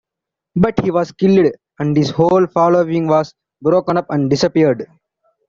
[0.55, 4.87] But he was killed and his whole following was broken up and disappeared.